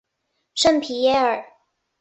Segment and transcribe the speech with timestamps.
[0.55, 1.45] 圣皮耶尔。